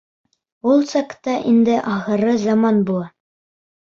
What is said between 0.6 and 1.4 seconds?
—Ул саҡта